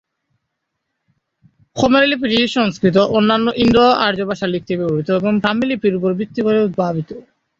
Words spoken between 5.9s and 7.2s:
উপর ভিত্তি করে উদ্ভাবিত।